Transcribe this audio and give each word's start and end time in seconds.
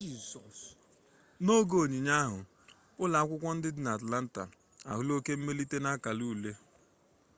n'oge 1.43 1.75
onyinye 1.83 2.13
ahụ 2.23 2.39
ụlọ 3.01 3.15
akwụkwọ 3.21 3.49
ndị 3.55 3.69
dị 3.75 3.81
na 3.85 3.89
atlanta 3.97 4.43
ahụla 4.89 5.11
oke 5.17 5.31
mmelite 5.37 5.77
n'akara 5.83 6.23
ule 6.33 6.51